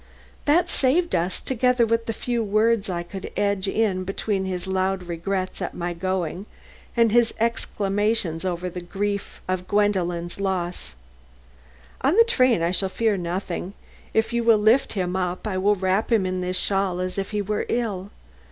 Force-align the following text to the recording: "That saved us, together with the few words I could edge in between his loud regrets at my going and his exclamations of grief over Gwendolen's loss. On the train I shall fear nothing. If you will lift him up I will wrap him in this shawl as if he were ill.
"That 0.45 0.67
saved 0.67 1.13
us, 1.13 1.39
together 1.39 1.85
with 1.85 2.07
the 2.07 2.11
few 2.11 2.41
words 2.43 2.89
I 2.89 3.03
could 3.03 3.31
edge 3.37 3.67
in 3.67 4.03
between 4.03 4.45
his 4.45 4.65
loud 4.65 5.03
regrets 5.03 5.61
at 5.61 5.75
my 5.75 5.93
going 5.93 6.47
and 6.97 7.11
his 7.11 7.35
exclamations 7.39 8.43
of 8.43 8.63
grief 8.89 9.41
over 9.47 9.61
Gwendolen's 9.61 10.39
loss. 10.39 10.95
On 12.01 12.17
the 12.17 12.23
train 12.23 12.63
I 12.63 12.71
shall 12.71 12.89
fear 12.89 13.15
nothing. 13.15 13.75
If 14.11 14.33
you 14.33 14.43
will 14.43 14.57
lift 14.57 14.93
him 14.93 15.15
up 15.15 15.45
I 15.45 15.59
will 15.59 15.75
wrap 15.75 16.11
him 16.11 16.25
in 16.25 16.41
this 16.41 16.57
shawl 16.57 16.99
as 16.99 17.19
if 17.19 17.29
he 17.29 17.43
were 17.43 17.67
ill. 17.69 18.09